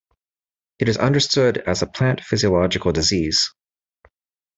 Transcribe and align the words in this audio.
It 0.79 0.89
is 0.89 0.97
understood 0.97 1.59
as 1.59 1.83
a 1.83 1.85
plant 1.85 2.21
physiological 2.21 2.91
disease. 2.91 3.53